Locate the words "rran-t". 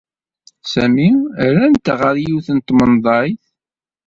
1.51-1.85